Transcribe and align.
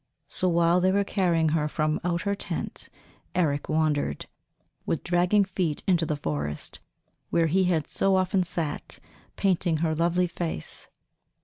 So 0.27 0.49
while 0.49 0.81
they 0.81 0.91
were 0.91 1.03
carrying 1.03 1.49
her 1.49 1.67
from 1.67 1.99
out 2.03 2.21
her 2.23 2.33
tent 2.33 2.89
Eric 3.35 3.69
wandered 3.69 4.25
with 4.83 5.03
dragging 5.03 5.45
feet 5.45 5.83
into 5.85 6.07
the 6.07 6.15
forest 6.15 6.79
where 7.29 7.45
he 7.45 7.65
had 7.65 7.87
so 7.87 8.15
often 8.15 8.41
sat, 8.41 8.97
painting 9.35 9.77
her 9.77 9.93
lovely 9.93 10.25
face. 10.25 10.87